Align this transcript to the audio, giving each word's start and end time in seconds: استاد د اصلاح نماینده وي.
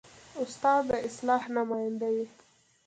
استاد 0.41 0.81
د 0.89 0.91
اصلاح 1.07 1.43
نماینده 1.57 2.07
وي. 2.15 2.27